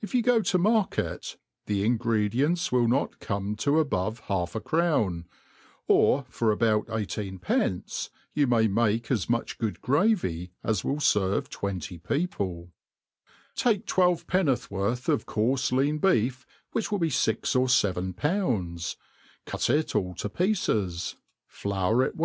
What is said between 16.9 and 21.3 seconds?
will be fix or feven*^pound$» cyt it all to pieces,